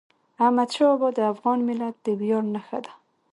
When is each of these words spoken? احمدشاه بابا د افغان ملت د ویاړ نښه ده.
احمدشاه 0.43 0.89
بابا 0.91 1.09
د 1.17 1.19
افغان 1.33 1.59
ملت 1.69 1.95
د 2.05 2.07
ویاړ 2.19 2.43
نښه 2.53 2.79
ده. 2.85 2.91